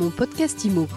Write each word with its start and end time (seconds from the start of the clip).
Mon 0.00 0.08
podcast 0.08 0.64
IMO. 0.64 0.88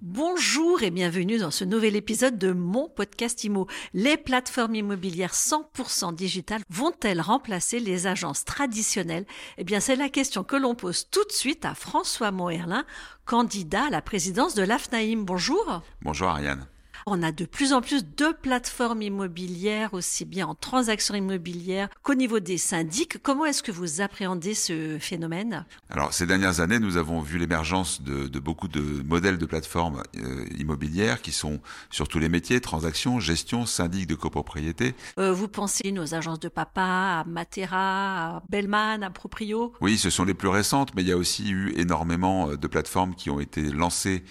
Bonjour 0.00 0.84
et 0.84 0.92
bienvenue 0.92 1.38
dans 1.38 1.50
ce 1.50 1.64
nouvel 1.64 1.96
épisode 1.96 2.38
de 2.38 2.52
mon 2.52 2.88
podcast 2.88 3.42
IMO. 3.42 3.66
Les 3.94 4.16
plateformes 4.16 4.76
immobilières 4.76 5.34
100% 5.34 6.14
digitales 6.14 6.62
vont-elles 6.70 7.20
remplacer 7.20 7.80
les 7.80 8.06
agences 8.06 8.44
traditionnelles? 8.44 9.26
Eh 9.58 9.64
bien, 9.64 9.80
c'est 9.80 9.96
la 9.96 10.08
question 10.08 10.44
que 10.44 10.54
l'on 10.54 10.76
pose 10.76 11.10
tout 11.10 11.24
de 11.24 11.32
suite 11.32 11.64
à 11.64 11.74
François 11.74 12.30
Moerlin, 12.30 12.84
candidat 13.24 13.86
à 13.86 13.90
la 13.90 14.02
présidence 14.02 14.54
de 14.54 14.62
l'AFNAIM. 14.62 15.24
Bonjour. 15.24 15.82
Bonjour 16.02 16.28
Ariane. 16.28 16.64
On 17.12 17.24
a 17.24 17.32
de 17.32 17.44
plus 17.44 17.72
en 17.72 17.80
plus 17.80 18.04
de 18.04 18.32
plateformes 18.40 19.02
immobilières, 19.02 19.94
aussi 19.94 20.24
bien 20.24 20.46
en 20.46 20.54
transactions 20.54 21.16
immobilières 21.16 21.88
qu'au 22.04 22.14
niveau 22.14 22.38
des 22.38 22.56
syndics. 22.56 23.20
Comment 23.20 23.46
est-ce 23.46 23.64
que 23.64 23.72
vous 23.72 24.00
appréhendez 24.00 24.54
ce 24.54 24.96
phénomène? 25.00 25.66
Alors, 25.90 26.12
ces 26.12 26.24
dernières 26.24 26.60
années, 26.60 26.78
nous 26.78 26.98
avons 26.98 27.20
vu 27.20 27.38
l'émergence 27.38 28.00
de, 28.00 28.38
beaucoup 28.38 28.68
de 28.68 29.02
modèles 29.02 29.38
de 29.38 29.46
plateformes 29.46 30.04
euh, 30.18 30.44
immobilières 30.56 31.20
qui 31.20 31.32
sont 31.32 31.58
sur 31.90 32.06
tous 32.06 32.20
les 32.20 32.28
métiers, 32.28 32.60
transactions, 32.60 33.18
gestion, 33.18 33.66
syndic 33.66 34.06
de 34.06 34.14
copropriété. 34.14 34.94
Euh, 35.18 35.32
vous 35.32 35.48
pensez 35.48 35.90
nos 35.90 36.14
agences 36.14 36.38
de 36.38 36.48
papa, 36.48 37.22
à 37.22 37.24
Matera, 37.26 38.36
à 38.36 38.42
Bellman, 38.48 39.02
à 39.02 39.10
Proprio? 39.10 39.72
Oui, 39.80 39.98
ce 39.98 40.10
sont 40.10 40.24
les 40.24 40.34
plus 40.34 40.46
récentes, 40.46 40.94
mais 40.94 41.02
il 41.02 41.08
y 41.08 41.12
a 41.12 41.16
aussi 41.16 41.50
eu 41.50 41.72
énormément 41.76 42.50
euh, 42.50 42.56
de 42.56 42.68
plateformes 42.68 43.16
qui 43.16 43.30
ont 43.30 43.40
été 43.40 43.62
lancées 43.62 44.22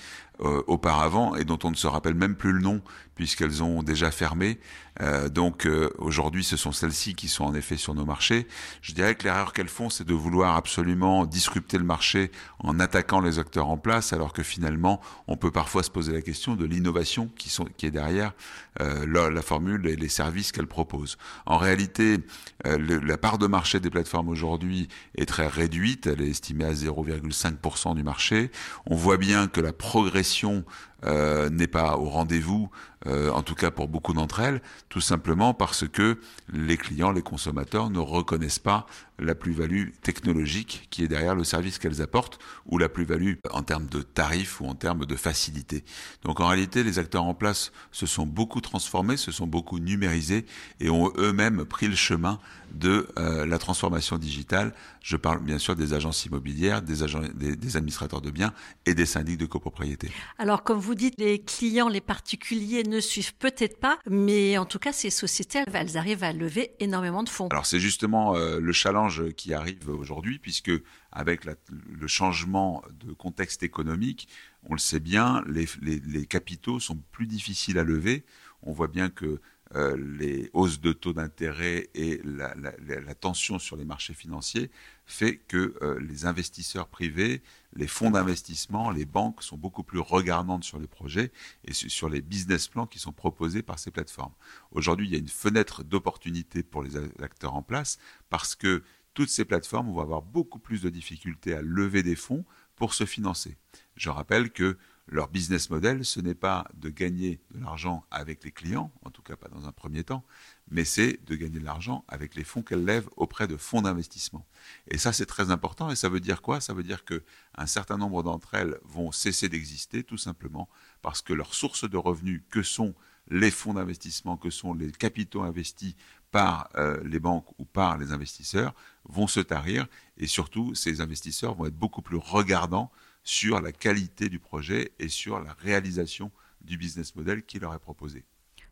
euh, 0.41 0.63
auparavant 0.67 1.35
et 1.35 1.43
dont 1.43 1.59
on 1.63 1.71
ne 1.71 1.75
se 1.75 1.87
rappelle 1.87 2.15
même 2.15 2.35
plus 2.35 2.51
le 2.51 2.59
nom 2.59 2.81
puisqu'elles 3.19 3.61
ont 3.63 3.83
déjà 3.83 4.11
fermé. 4.11 4.59
Euh, 5.01 5.27
donc 5.27 5.65
euh, 5.65 5.89
aujourd'hui, 5.97 6.41
ce 6.45 6.55
sont 6.55 6.71
celles-ci 6.71 7.15
qui 7.15 7.27
sont 7.27 7.43
en 7.43 7.53
effet 7.53 7.75
sur 7.75 7.93
nos 7.93 8.05
marchés. 8.05 8.47
Je 8.81 8.93
dirais 8.93 9.15
que 9.15 9.25
l'erreur 9.25 9.51
qu'elles 9.51 9.67
font, 9.67 9.89
c'est 9.89 10.05
de 10.05 10.13
vouloir 10.13 10.55
absolument 10.55 11.25
disrupter 11.25 11.77
le 11.77 11.83
marché 11.83 12.31
en 12.59 12.79
attaquant 12.79 13.19
les 13.19 13.37
acteurs 13.37 13.67
en 13.67 13.77
place, 13.77 14.13
alors 14.13 14.31
que 14.31 14.41
finalement, 14.41 15.01
on 15.27 15.35
peut 15.35 15.51
parfois 15.51 15.83
se 15.83 15.91
poser 15.91 16.13
la 16.13 16.21
question 16.21 16.55
de 16.55 16.63
l'innovation 16.63 17.29
qui, 17.37 17.53
qui 17.75 17.85
est 17.87 17.91
derrière 17.91 18.31
euh, 18.79 19.05
la, 19.05 19.29
la, 19.29 19.41
formule 19.41 19.85
et 19.87 19.97
les 19.97 20.07
services 20.07 20.53
qu'elles 20.53 20.67
proposent. 20.67 21.17
En 21.45 21.57
réalité, 21.57 22.19
le, 22.63 22.99
la 22.99 23.17
part 23.17 23.37
de 23.37 23.47
marché 23.47 23.81
des 23.81 23.89
plateformes 23.89 24.29
aujourd'hui 24.29 24.87
est 25.17 25.25
très 25.25 25.47
réduite. 25.47 26.07
Elle 26.07 26.21
est 26.21 26.29
estimée 26.29 26.65
à 26.65 26.71
0,5% 26.71 27.95
du 27.95 28.03
marché. 28.03 28.49
On 28.85 28.95
voit 28.95 29.17
bien 29.17 29.47
que 29.47 29.59
la 29.59 29.73
progression 29.73 30.28
négociation 30.29 30.63
euh, 31.05 31.49
n'est 31.49 31.67
pas 31.67 31.97
au 31.97 32.09
rendez-vous, 32.09 32.69
euh, 33.07 33.31
en 33.31 33.41
tout 33.43 33.55
cas 33.55 33.71
pour 33.71 33.87
beaucoup 33.87 34.13
d'entre 34.13 34.41
elles, 34.41 34.61
tout 34.89 34.99
simplement 34.99 35.53
parce 35.53 35.87
que 35.87 36.19
les 36.51 36.75
clients, 36.75 37.11
les 37.11 37.21
consommateurs 37.21 37.89
ne 37.89 37.99
reconnaissent 37.99 38.59
pas 38.59 38.85
la 39.19 39.35
plus-value 39.35 39.89
technologique 40.01 40.87
qui 40.89 41.03
est 41.03 41.07
derrière 41.07 41.35
le 41.35 41.43
service 41.43 41.79
qu'elles 41.79 42.01
apportent 42.01 42.39
ou 42.65 42.77
la 42.77 42.89
plus-value 42.89 43.35
en 43.51 43.63
termes 43.63 43.87
de 43.87 44.01
tarifs 44.01 44.59
ou 44.61 44.65
en 44.65 44.75
termes 44.75 45.05
de 45.05 45.15
facilité. 45.15 45.83
Donc 46.23 46.39
en 46.39 46.47
réalité, 46.47 46.83
les 46.83 46.99
acteurs 46.99 47.23
en 47.23 47.33
place 47.33 47.71
se 47.91 48.05
sont 48.05 48.25
beaucoup 48.25 48.61
transformés, 48.61 49.17
se 49.17 49.31
sont 49.31 49.47
beaucoup 49.47 49.79
numérisés 49.79 50.45
et 50.79 50.89
ont 50.89 51.11
eux-mêmes 51.17 51.65
pris 51.65 51.87
le 51.87 51.95
chemin 51.95 52.39
de 52.73 53.07
euh, 53.17 53.45
la 53.45 53.57
transformation 53.57 54.17
digitale. 54.17 54.73
Je 55.01 55.17
parle 55.17 55.41
bien 55.41 55.57
sûr 55.57 55.75
des 55.75 55.93
agences 55.93 56.25
immobilières, 56.25 56.81
des, 56.81 57.03
agents, 57.03 57.21
des, 57.33 57.55
des, 57.55 57.77
administrateurs 57.77 58.21
de 58.21 58.29
biens 58.29 58.53
et 58.85 58.93
des 58.93 59.05
syndics 59.05 59.39
de 59.39 59.45
copropriété. 59.45 60.11
Alors 60.37 60.63
comme 60.63 60.79
vous 60.79 60.88
dites, 60.95 61.15
les 61.17 61.39
clients, 61.39 61.89
les 61.89 62.01
particuliers 62.01 62.83
ne 62.83 62.99
suivent 62.99 63.35
peut-être 63.35 63.79
pas, 63.79 63.99
mais 64.09 64.57
en 64.57 64.65
tout 64.65 64.79
cas 64.79 64.91
ces 64.91 65.09
sociétés, 65.09 65.63
elles 65.73 65.97
arrivent 65.97 66.23
à 66.23 66.33
lever 66.33 66.71
énormément 66.79 67.23
de 67.23 67.29
fonds. 67.29 67.47
Alors 67.49 67.65
c'est 67.65 67.79
justement 67.79 68.35
euh, 68.35 68.59
le 68.59 68.71
challenge 68.71 69.31
qui 69.33 69.53
arrive 69.53 69.89
aujourd'hui, 69.89 70.39
puisque 70.39 70.71
avec 71.11 71.45
le 71.45 72.07
changement 72.07 72.83
de 73.03 73.13
contexte 73.13 73.63
économique, 73.63 74.27
on 74.63 74.73
le 74.73 74.79
sait 74.79 74.99
bien, 74.99 75.43
les, 75.47 75.67
les 75.81 76.25
capitaux 76.25 76.79
sont 76.79 77.01
plus 77.11 77.25
difficiles 77.27 77.79
à 77.79 77.83
lever. 77.83 78.25
On 78.61 78.73
voit 78.73 78.87
bien 78.89 79.09
que 79.09 79.39
euh, 79.75 79.95
les 80.17 80.49
hausses 80.53 80.81
de 80.81 80.93
taux 80.93 81.13
d'intérêt 81.13 81.89
et 81.93 82.21
la, 82.23 83.15
tension 83.15 83.59
sur 83.59 83.75
les 83.75 83.85
marchés 83.85 84.15
financiers 84.15 84.71
fait 85.05 85.37
que 85.37 85.75
euh, 85.83 85.99
les 85.99 86.25
investisseurs 86.25 86.87
privés, 86.87 87.43
les 87.73 87.85
fonds 87.85 88.09
d'investissement, 88.09 88.89
les 88.89 89.05
banques 89.05 89.43
sont 89.43 89.57
beaucoup 89.57 89.83
plus 89.83 89.99
regardantes 89.99 90.63
sur 90.63 90.79
les 90.79 90.87
projets 90.87 91.31
et 91.65 91.73
sur 91.73 92.09
les 92.09 92.21
business 92.21 92.67
plans 92.67 92.87
qui 92.87 92.97
sont 92.97 93.11
proposés 93.11 93.61
par 93.61 93.77
ces 93.77 93.91
plateformes. 93.91 94.33
Aujourd'hui, 94.71 95.07
il 95.07 95.11
y 95.11 95.15
a 95.15 95.19
une 95.19 95.27
fenêtre 95.27 95.83
d'opportunité 95.83 96.63
pour 96.63 96.81
les 96.81 96.97
acteurs 97.21 97.53
en 97.53 97.61
place 97.61 97.99
parce 98.29 98.55
que 98.55 98.83
toutes 99.13 99.29
ces 99.29 99.45
plateformes 99.45 99.91
vont 99.91 100.01
avoir 100.01 100.23
beaucoup 100.23 100.59
plus 100.59 100.81
de 100.81 100.89
difficultés 100.89 101.53
à 101.53 101.61
lever 101.61 102.01
des 102.01 102.15
fonds 102.15 102.43
pour 102.75 102.95
se 102.95 103.05
financer. 103.05 103.57
Je 103.95 104.09
rappelle 104.09 104.51
que 104.51 104.77
leur 105.11 105.27
business 105.27 105.69
model, 105.69 106.05
ce 106.05 106.19
n'est 106.19 106.35
pas 106.35 106.67
de 106.75 106.89
gagner 106.89 107.39
de 107.53 107.61
l'argent 107.61 108.05
avec 108.11 108.43
les 108.43 108.51
clients, 108.51 108.91
en 109.03 109.09
tout 109.09 109.21
cas 109.21 109.35
pas 109.35 109.47
dans 109.47 109.67
un 109.67 109.71
premier 109.71 110.03
temps, 110.03 110.23
mais 110.69 110.85
c'est 110.85 111.19
de 111.25 111.35
gagner 111.35 111.59
de 111.59 111.65
l'argent 111.65 112.05
avec 112.07 112.35
les 112.35 112.43
fonds 112.43 112.61
qu'elles 112.61 112.85
lèvent 112.85 113.09
auprès 113.17 113.47
de 113.47 113.57
fonds 113.57 113.81
d'investissement. 113.81 114.45
Et 114.87 114.97
ça, 114.97 115.11
c'est 115.11 115.25
très 115.25 115.49
important. 115.49 115.89
Et 115.89 115.95
ça 115.95 116.09
veut 116.09 116.19
dire 116.19 116.41
quoi? 116.41 116.61
Ça 116.61 116.73
veut 116.73 116.83
dire 116.83 117.05
que 117.05 117.23
un 117.55 117.65
certain 117.65 117.97
nombre 117.97 118.21
d'entre 118.21 118.53
elles 118.53 118.77
vont 118.83 119.11
cesser 119.11 119.49
d'exister, 119.49 120.03
tout 120.03 120.17
simplement 120.17 120.69
parce 121.01 121.21
que 121.21 121.33
leurs 121.33 121.53
sources 121.53 121.89
de 121.89 121.97
revenus, 121.97 122.43
que 122.51 122.61
sont 122.61 122.93
les 123.29 123.51
fonds 123.51 123.73
d'investissement, 123.73 124.37
que 124.37 124.49
sont 124.49 124.73
les 124.73 124.91
capitaux 124.91 125.41
investis 125.41 125.95
par 126.31 126.69
euh, 126.75 127.01
les 127.03 127.19
banques 127.19 127.47
ou 127.59 127.65
par 127.65 127.97
les 127.97 128.11
investisseurs, 128.11 128.75
vont 129.05 129.27
se 129.27 129.39
tarir. 129.39 129.87
Et 130.17 130.27
surtout, 130.27 130.75
ces 130.75 131.01
investisseurs 131.01 131.55
vont 131.55 131.65
être 131.65 131.77
beaucoup 131.77 132.01
plus 132.01 132.17
regardants 132.17 132.91
sur 133.29 133.61
la 133.61 133.71
qualité 133.71 134.27
du 134.27 134.39
projet 134.39 134.91
et 134.97 135.07
sur 135.07 135.39
la 135.39 135.53
réalisation 135.53 136.31
du 136.61 136.79
business 136.79 137.15
model 137.15 137.43
qui 137.43 137.59
leur 137.59 137.75
est 137.75 137.79
proposé. 137.79 138.25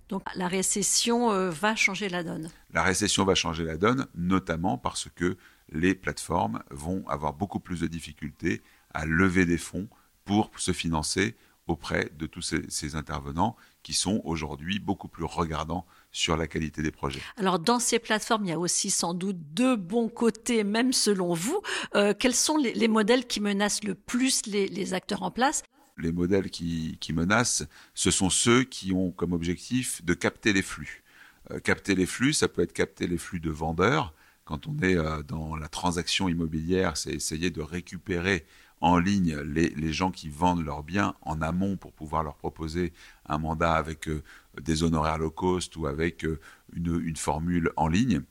Donc 0.09 0.23
la 0.33 0.47
récession 0.47 1.31
euh, 1.31 1.51
va 1.51 1.75
changer 1.75 2.09
la 2.09 2.23
donne. 2.23 2.49
La 2.71 2.81
récession 2.81 3.23
va 3.23 3.35
changer 3.35 3.63
la 3.63 3.77
donne, 3.77 4.07
notamment 4.15 4.79
parce 4.79 5.09
que 5.13 5.37
les 5.69 5.93
plateformes 5.93 6.63
vont 6.71 7.07
avoir 7.07 7.33
beaucoup 7.33 7.59
plus 7.59 7.81
de 7.81 7.87
difficultés 7.87 8.63
à 8.95 9.05
lever 9.05 9.45
des 9.45 9.59
fonds 9.59 9.87
pour 10.25 10.49
se 10.57 10.71
financer 10.71 11.35
auprès 11.67 12.09
de 12.17 12.25
tous 12.25 12.41
ces, 12.41 12.67
ces 12.67 12.95
intervenants 12.95 13.55
qui 13.87 13.93
sont 13.93 14.19
aujourd'hui 14.25 14.79
beaucoup 14.79 15.07
plus 15.07 15.23
regardants 15.23 15.85
sur 16.11 16.35
la 16.35 16.45
qualité 16.45 16.81
des 16.81 16.91
projets. 16.91 17.21
Alors 17.37 17.57
dans 17.57 17.79
ces 17.79 17.99
plateformes, 17.99 18.43
il 18.43 18.49
y 18.49 18.51
a 18.51 18.59
aussi 18.59 18.89
sans 18.89 19.13
doute 19.13 19.37
deux 19.53 19.77
bons 19.77 20.09
côtés, 20.09 20.65
même 20.65 20.91
selon 20.91 21.33
vous. 21.33 21.61
Euh, 21.95 22.13
quels 22.13 22.35
sont 22.35 22.57
les, 22.57 22.73
les, 22.73 22.89
modèles 22.89 23.25
qui 23.25 23.39
menacent 23.39 23.85
le 23.85 23.95
plus 23.95 24.45
les, 24.45 24.67
les 24.67 24.93
acteurs 24.93 25.23
en 25.23 25.31
place? 25.31 25.63
Les 25.97 26.11
modèles 26.11 26.49
qui, 26.49 26.97
qui, 26.99 27.13
menacent, 27.13 27.63
ce 27.93 28.11
sont 28.11 28.29
ceux 28.29 28.65
qui 28.65 28.91
ont 28.91 29.11
comme 29.11 29.31
objectif 29.31 30.03
de 30.03 30.13
capter 30.13 30.51
les 30.51 30.63
flux. 30.63 31.05
Euh, 31.51 31.61
capter 31.61 31.95
les 31.95 32.05
flux, 32.05 32.33
ça 32.33 32.49
peut 32.49 32.63
être 32.63 32.73
capter 32.73 33.07
les 33.07 33.17
flux 33.17 33.39
de 33.39 33.51
vendeurs. 33.51 34.13
Quand 34.43 34.67
on 34.67 34.77
est 34.79 34.97
euh, 34.97 35.23
dans 35.23 35.55
la 35.55 35.69
transaction 35.69 36.27
immobilière, 36.27 36.97
c'est 36.97 37.11
essayer 37.11 37.51
de 37.51 37.61
récupérer 37.61 38.45
en 38.81 38.97
ligne 38.99 39.37
les, 39.39 39.93
gens 39.93 40.11
qui 40.11 40.29
vendent 40.29 40.63
leurs 40.63 40.83
biens 40.83 41.15
en 41.21 41.41
amont 41.41 41.77
pour 41.77 41.93
pouvoir 41.93 42.23
leur 42.23 42.35
proposer 42.35 42.93
un 43.25 43.37
mandat 43.37 43.73
avec 43.73 44.07
euh, 44.07 44.23
des 44.61 44.83
honoraires 44.83 45.17
low 45.17 45.31
cost 45.31 45.75
ou 45.77 45.87
avec 45.87 46.25
euh, 46.25 46.39
une, 46.73 47.15
formule 47.15 47.71
en 47.75 47.87
ligne. 47.87 48.21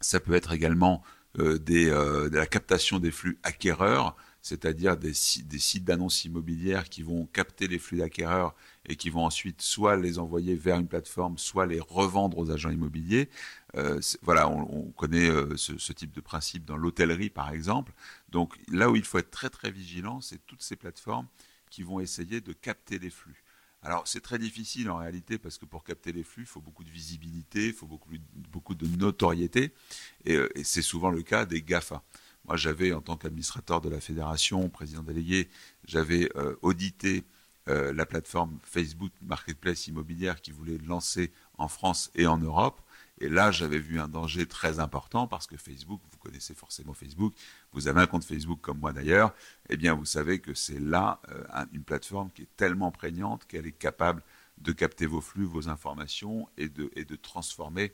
Ça 0.00 0.20
peut 0.20 0.34
être 0.34 0.52
également 0.52 1.02
euh, 1.38 1.58
de 1.58 2.36
la 2.36 2.46
captation 2.46 2.98
des 2.98 3.10
flux 3.10 3.38
acquéreurs, 3.42 4.16
c'est-à-dire 4.42 4.96
des, 4.96 5.14
sites 5.14 5.84
d'annonces 5.84 6.24
immobilières 6.24 6.88
qui 6.88 7.02
vont 7.02 7.26
capter 7.26 7.68
les 7.68 7.78
flux 7.78 7.98
d'acquéreurs 7.98 8.54
et 8.88 8.96
qui 8.96 9.08
vont 9.08 9.24
ensuite 9.24 9.62
soit 9.62 9.96
les 9.96 10.18
envoyer 10.18 10.56
vers 10.56 10.78
une 10.78 10.88
plateforme, 10.88 11.38
soit 11.38 11.66
les 11.66 11.78
revendre 11.78 12.36
aux 12.38 12.50
agents 12.50 12.70
immobiliers. 12.70 13.28
Euh, 13.76 14.00
voilà, 14.20 14.48
on, 14.48 14.68
on 14.70 14.90
connaît 14.90 15.30
euh, 15.30 15.56
ce, 15.56 15.78
ce, 15.78 15.92
type 15.92 16.12
de 16.12 16.20
principe 16.20 16.64
dans 16.64 16.76
l'hôtellerie, 16.76 17.30
par 17.30 17.50
exemple. 17.52 17.92
Donc 18.30 18.58
là 18.68 18.90
où 18.90 18.96
il 18.96 19.04
faut 19.04 19.18
être 19.18 19.30
très 19.30 19.48
très 19.48 19.70
vigilant, 19.70 20.20
c'est 20.20 20.44
toutes 20.44 20.62
ces 20.62 20.76
plateformes 20.76 21.28
qui 21.70 21.84
vont 21.84 22.00
essayer 22.00 22.40
de 22.40 22.52
capter 22.52 22.98
les 22.98 23.10
flux. 23.10 23.44
Alors 23.84 24.06
c'est 24.06 24.20
très 24.20 24.38
difficile 24.38 24.90
en 24.90 24.96
réalité 24.96 25.38
parce 25.38 25.58
que 25.58 25.64
pour 25.64 25.84
capter 25.84 26.12
les 26.12 26.22
flux, 26.22 26.42
il 26.42 26.46
faut 26.46 26.60
beaucoup 26.60 26.84
de 26.84 26.90
visibilité, 26.90 27.68
il 27.68 27.72
faut 27.72 27.86
beaucoup, 27.86 28.10
beaucoup 28.50 28.74
de 28.74 28.86
notoriété, 28.86 29.72
et, 30.24 30.34
euh, 30.34 30.48
et 30.56 30.64
c'est 30.64 30.82
souvent 30.82 31.10
le 31.10 31.22
cas 31.22 31.46
des 31.46 31.62
GAFA. 31.62 32.02
Moi 32.46 32.56
j'avais 32.56 32.92
en 32.92 33.00
tant 33.00 33.16
qu'administrateur 33.16 33.80
de 33.80 33.88
la 33.88 34.00
fédération, 34.00 34.68
président 34.68 35.02
délégué, 35.02 35.48
j'avais 35.84 36.28
euh, 36.36 36.56
audité 36.62 37.24
euh, 37.68 37.92
la 37.92 38.06
plateforme 38.06 38.58
Facebook 38.64 39.12
Marketplace 39.22 39.86
immobilière 39.86 40.40
qui 40.40 40.50
voulait 40.50 40.78
lancer 40.78 41.30
en 41.58 41.68
France 41.68 42.10
et 42.16 42.26
en 42.26 42.38
Europe. 42.38 42.80
Et 43.20 43.28
là, 43.28 43.52
j'avais 43.52 43.78
vu 43.78 44.00
un 44.00 44.08
danger 44.08 44.46
très 44.46 44.80
important 44.80 45.28
parce 45.28 45.46
que 45.46 45.56
Facebook, 45.56 46.00
vous 46.10 46.18
connaissez 46.18 46.54
forcément 46.54 46.92
Facebook, 46.92 47.34
vous 47.72 47.86
avez 47.86 48.00
un 48.00 48.08
compte 48.08 48.24
Facebook 48.24 48.58
comme 48.60 48.80
moi 48.80 48.92
d'ailleurs, 48.92 49.32
eh 49.68 49.76
bien, 49.76 49.94
vous 49.94 50.04
savez 50.04 50.40
que 50.40 50.54
c'est 50.54 50.80
là 50.80 51.20
euh, 51.28 51.64
une 51.72 51.84
plateforme 51.84 52.32
qui 52.32 52.42
est 52.42 52.56
tellement 52.56 52.90
prégnante 52.90 53.46
qu'elle 53.46 53.66
est 53.66 53.78
capable 53.78 54.24
de 54.58 54.72
capter 54.72 55.06
vos 55.06 55.20
flux, 55.20 55.44
vos 55.44 55.68
informations 55.68 56.48
et 56.56 56.68
de, 56.68 57.16
transformer 57.16 57.92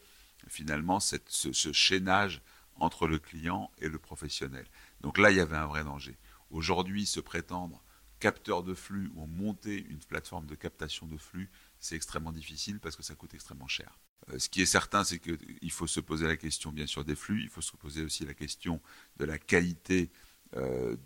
finalement 0.48 0.98
ce, 0.98 1.16
ce 1.28 1.72
chaînage 1.72 2.40
entre 2.78 3.06
le 3.06 3.18
client 3.18 3.70
et 3.78 3.88
le 3.88 3.98
professionnel. 3.98 4.66
Donc 5.00 5.18
là, 5.18 5.30
il 5.30 5.36
y 5.36 5.40
avait 5.40 5.56
un 5.56 5.66
vrai 5.66 5.84
danger. 5.84 6.16
Aujourd'hui, 6.50 7.06
se 7.06 7.20
prétendre 7.20 7.82
capteur 8.18 8.62
de 8.62 8.74
flux 8.74 9.10
ou 9.14 9.26
monter 9.26 9.86
une 9.88 9.98
plateforme 10.00 10.46
de 10.46 10.54
captation 10.54 11.06
de 11.06 11.16
flux, 11.16 11.50
c'est 11.78 11.94
extrêmement 11.94 12.32
difficile 12.32 12.80
parce 12.80 12.96
que 12.96 13.02
ça 13.02 13.14
coûte 13.14 13.34
extrêmement 13.34 13.68
cher. 13.68 13.98
Euh, 14.30 14.38
ce 14.38 14.48
qui 14.48 14.62
est 14.62 14.66
certain, 14.66 15.04
c'est 15.04 15.18
qu'il 15.18 15.70
faut 15.70 15.86
se 15.86 16.00
poser 16.00 16.26
la 16.26 16.36
question, 16.36 16.72
bien 16.72 16.86
sûr, 16.86 17.04
des 17.04 17.14
flux. 17.14 17.42
Il 17.42 17.48
faut 17.48 17.60
se 17.60 17.76
poser 17.76 18.02
aussi 18.02 18.24
la 18.24 18.34
question 18.34 18.80
de 19.18 19.24
la 19.24 19.38
qualité 19.38 20.10
euh, 20.56 20.96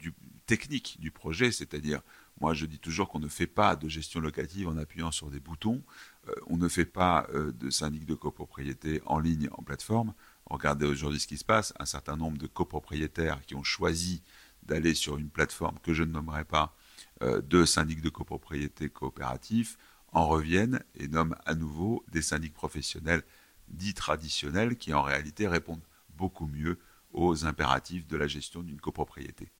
technique 0.46 0.98
du 1.00 1.10
projet, 1.10 1.50
c'est-à-dire, 1.52 2.00
moi, 2.40 2.54
je 2.54 2.66
dis 2.66 2.78
toujours 2.78 3.08
qu'on 3.08 3.18
ne 3.18 3.28
fait 3.28 3.46
pas 3.46 3.76
de 3.76 3.88
gestion 3.88 4.20
locative 4.20 4.68
en 4.68 4.76
appuyant 4.76 5.10
sur 5.10 5.30
des 5.30 5.40
boutons. 5.40 5.82
Euh, 6.28 6.34
on 6.46 6.56
ne 6.56 6.68
fait 6.68 6.86
pas 6.86 7.28
de 7.32 7.70
syndic 7.70 8.06
de 8.06 8.14
copropriété 8.14 9.02
en 9.04 9.18
ligne, 9.18 9.48
en 9.52 9.62
plateforme. 9.62 10.14
Regardez 10.52 10.84
aujourd'hui 10.84 11.18
ce 11.18 11.26
qui 11.26 11.38
se 11.38 11.44
passe. 11.46 11.72
Un 11.78 11.86
certain 11.86 12.14
nombre 12.14 12.36
de 12.36 12.46
copropriétaires 12.46 13.40
qui 13.46 13.54
ont 13.54 13.64
choisi 13.64 14.22
d'aller 14.62 14.94
sur 14.94 15.16
une 15.16 15.30
plateforme 15.30 15.78
que 15.82 15.94
je 15.94 16.02
ne 16.02 16.12
nommerai 16.12 16.44
pas 16.44 16.76
de 17.22 17.64
syndic 17.64 18.02
de 18.02 18.10
copropriété 18.10 18.90
coopératif 18.90 19.78
en 20.12 20.28
reviennent 20.28 20.84
et 20.94 21.08
nomment 21.08 21.36
à 21.46 21.54
nouveau 21.54 22.04
des 22.12 22.20
syndics 22.20 22.52
professionnels 22.52 23.22
dits 23.68 23.94
traditionnels 23.94 24.76
qui 24.76 24.92
en 24.92 25.02
réalité 25.02 25.48
répondent 25.48 25.86
beaucoup 26.16 26.46
mieux 26.46 26.78
aux 27.12 27.46
impératifs 27.46 28.06
de 28.06 28.16
la 28.18 28.26
gestion 28.26 28.62
d'une 28.62 28.80
copropriété. 28.80 29.50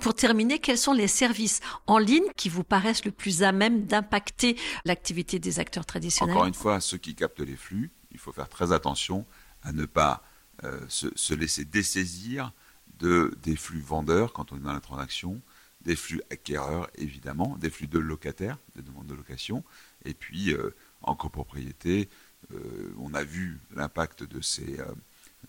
Pour 0.00 0.14
terminer, 0.14 0.58
quels 0.58 0.78
sont 0.78 0.92
les 0.94 1.06
services 1.06 1.60
en 1.86 1.98
ligne 1.98 2.26
qui 2.36 2.48
vous 2.48 2.64
paraissent 2.64 3.04
le 3.04 3.12
plus 3.12 3.44
à 3.44 3.52
même 3.52 3.86
d'impacter 3.86 4.56
l'activité 4.84 5.38
des 5.38 5.60
acteurs 5.60 5.86
traditionnels? 5.86 6.34
Encore 6.34 6.48
une 6.48 6.54
fois, 6.54 6.80
ceux 6.80 6.98
qui 6.98 7.14
captent 7.14 7.40
les 7.40 7.56
flux, 7.56 7.92
il 8.10 8.18
faut 8.18 8.32
faire 8.32 8.48
très 8.48 8.72
attention 8.72 9.24
à 9.64 9.72
ne 9.72 9.86
pas 9.86 10.22
euh, 10.62 10.80
se, 10.88 11.08
se, 11.16 11.34
laisser 11.34 11.64
dessaisir 11.64 12.52
de, 12.98 13.36
des 13.42 13.56
flux 13.56 13.80
vendeurs 13.80 14.32
quand 14.32 14.52
on 14.52 14.56
est 14.56 14.60
dans 14.60 14.72
la 14.72 14.80
transaction, 14.80 15.40
des 15.80 15.96
flux 15.96 16.22
acquéreurs 16.30 16.88
évidemment, 16.94 17.56
des 17.58 17.70
flux 17.70 17.88
de 17.88 17.98
locataires, 17.98 18.58
des 18.76 18.82
demandes 18.82 19.06
de 19.06 19.14
location, 19.14 19.64
et 20.04 20.14
puis 20.14 20.52
euh, 20.52 20.70
en 21.02 21.16
copropriété, 21.16 22.08
euh, 22.52 22.94
on 22.98 23.14
a 23.14 23.24
vu 23.24 23.58
l'impact 23.74 24.22
de, 24.22 24.40
ces, 24.40 24.78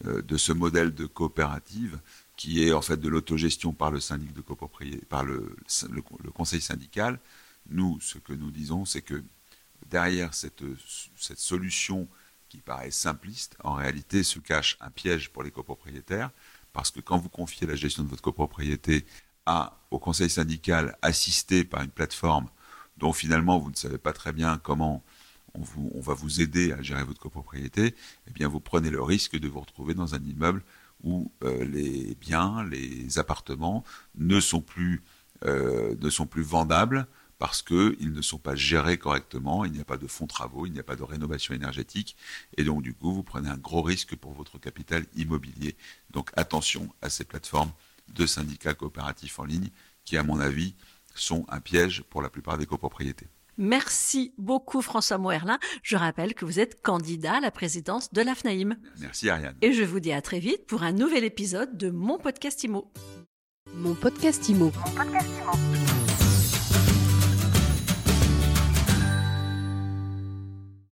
de 0.04 0.38
ce 0.38 0.52
modèle 0.54 0.94
de 0.94 1.06
coopérative 1.06 2.00
qui 2.36 2.64
est 2.64 2.74
en 2.74 2.82
fait 2.82 2.98
de 2.98 3.08
l'autogestion 3.08 3.74
par 3.74 3.92
le 3.92 4.00
syndic 4.00 4.34
de 4.34 4.42
copropriété, 4.42 5.06
par 5.06 5.24
le, 5.24 5.56
le, 5.90 6.32
conseil 6.32 6.62
syndical. 6.62 7.20
Nous, 7.70 8.00
ce 8.02 8.18
que 8.18 8.34
nous 8.34 8.52
disons, 8.52 8.86
c'est 8.86 9.02
que 9.02 9.24
derrière 9.90 10.34
cette, 10.34 10.64
cette 11.16 11.40
solution 11.40 12.08
qui 12.56 12.62
paraît 12.62 12.92
simpliste, 12.92 13.58
en 13.64 13.74
réalité 13.74 14.24
se 14.24 14.40
cache 14.40 14.78
un 14.80 14.90
piège 14.90 15.30
pour 15.30 15.44
les 15.44 15.52
copropriétaires, 15.52 16.32
parce 16.72 16.90
que 16.90 17.02
quand 17.02 17.18
vous 17.18 17.30
confiez 17.30 17.68
la 17.68 17.76
gestion 17.76 18.04
de 18.04 18.08
votre 18.08 18.22
copropriété 18.22 19.06
à, 19.46 19.78
au 19.92 20.00
conseil 20.00 20.30
syndical 20.30 20.98
assisté 21.02 21.66
par 21.66 21.82
une 21.82 21.90
plateforme 21.90 22.48
dont 22.98 23.12
finalement 23.12 23.60
vous 23.60 23.72
ne 23.72 23.76
savez 23.76 23.98
pas 23.98 24.14
très 24.14 24.32
bien 24.32 24.58
comment 24.58 25.04
on, 25.54 26.00
va 26.02 26.14
vous 26.14 26.42
aider 26.42 26.72
à 26.72 26.82
gérer 26.82 27.04
votre 27.04 27.20
copropriété, 27.20 27.94
eh 28.28 28.32
bien 28.32 28.48
vous 28.48 28.60
prenez 28.62 28.90
le 28.90 29.02
risque 29.02 29.38
de 29.38 29.48
vous 29.48 29.60
retrouver 29.60 29.94
dans 29.94 30.16
un 30.16 30.24
immeuble 30.24 30.64
où 31.04 31.32
euh, 31.44 31.66
les 31.66 32.16
biens, 32.16 32.66
les 32.70 33.20
appartements 33.20 33.84
ne 34.16 34.40
sont 34.40 34.62
plus, 34.62 35.04
euh, 35.46 35.96
ne 36.00 36.10
sont 36.10 36.26
plus 36.26 36.44
vendables 36.44 37.08
parce 37.38 37.62
qu'ils 37.62 38.12
ne 38.14 38.22
sont 38.22 38.38
pas 38.38 38.56
gérés 38.56 38.98
correctement, 38.98 39.66
il 39.66 39.72
n'y 39.72 39.82
a 39.82 39.86
pas 39.86 39.98
de 39.98 40.08
fonds 40.08 40.28
travaux, 40.28 40.66
il 40.66 40.74
n'y 40.74 40.80
a 40.80 40.84
pas 40.84 40.96
de 40.96 41.04
rénovation 41.04 41.54
énergétique, 41.54 42.16
et 42.58 42.64
donc 42.64 42.82
du 42.82 42.94
coup 42.94 43.14
vous 43.14 43.24
prenez 43.24 43.50
un 43.50 43.58
gros 43.58 43.82
risque 43.82 44.16
pour 44.16 44.34
votre 44.34 44.58
capital 44.58 45.06
immobilier. 45.16 45.76
Donc 46.12 46.32
attention 46.36 46.94
à 47.02 47.10
ces 47.10 47.26
plateformes 47.26 47.72
de 48.14 48.26
syndicats 48.26 48.74
coopératifs 48.74 49.40
en 49.40 49.46
ligne 49.46 49.70
qui, 50.04 50.18
à 50.18 50.24
mon 50.24 50.40
avis, 50.40 50.76
sont 51.16 51.46
un 51.50 51.60
piège 51.60 52.04
pour 52.10 52.22
la 52.22 52.30
plupart 52.30 52.58
des 52.58 52.66
copropriétés. 52.66 53.28
Merci 53.58 54.34
beaucoup 54.38 54.82
François 54.82 55.18
Moerlin. 55.18 55.60
Je 55.82 55.96
rappelle 55.96 56.34
que 56.34 56.46
vous 56.46 56.60
êtes 56.60 56.82
candidat 56.82 57.38
à 57.38 57.40
la 57.40 57.52
présidence 57.52 58.12
de 58.12 58.22
l'AFNAIM. 58.22 58.76
Merci 59.00 59.30
Ariane. 59.30 59.56
Et 59.62 59.72
je 59.72 59.84
vous 59.84 60.02
dis 60.02 60.12
à 60.12 60.22
très 60.22 60.40
vite 60.40 60.66
pour 60.68 60.84
un 60.84 60.92
nouvel 60.92 61.24
épisode 61.24 61.78
de 61.78 61.90
Mon 61.90 62.18
Podcast 62.18 62.64
Imo. 62.64 62.92
Mon 63.74 63.96
Podcast 63.96 64.48
Imo. 64.50 64.66
Mon 64.66 64.92
podcast 64.92 65.28
Imo. 65.42 65.85